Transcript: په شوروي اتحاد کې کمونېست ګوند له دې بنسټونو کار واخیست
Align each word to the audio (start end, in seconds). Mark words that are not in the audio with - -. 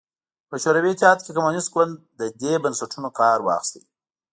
په 0.49 0.55
شوروي 0.63 0.91
اتحاد 0.93 1.19
کې 1.23 1.31
کمونېست 1.35 1.69
ګوند 1.75 1.93
له 2.19 2.25
دې 2.39 2.53
بنسټونو 2.63 3.09
کار 3.19 3.37
واخیست 3.41 3.73